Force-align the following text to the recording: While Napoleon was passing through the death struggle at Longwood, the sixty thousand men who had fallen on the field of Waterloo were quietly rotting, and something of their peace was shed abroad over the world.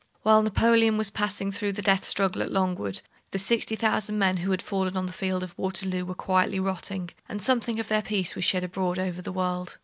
While 0.23 0.41
Napoleon 0.41 0.97
was 0.97 1.11
passing 1.11 1.51
through 1.51 1.73
the 1.73 1.83
death 1.83 2.05
struggle 2.05 2.41
at 2.41 2.51
Longwood, 2.51 3.01
the 3.29 3.37
sixty 3.37 3.75
thousand 3.75 4.17
men 4.17 4.37
who 4.37 4.49
had 4.49 4.63
fallen 4.63 4.97
on 4.97 5.05
the 5.05 5.13
field 5.13 5.43
of 5.43 5.53
Waterloo 5.59 6.05
were 6.05 6.15
quietly 6.15 6.59
rotting, 6.59 7.11
and 7.29 7.39
something 7.39 7.79
of 7.79 7.87
their 7.87 8.01
peace 8.01 8.33
was 8.33 8.43
shed 8.43 8.63
abroad 8.63 8.97
over 8.97 9.21
the 9.21 9.31
world. 9.31 9.77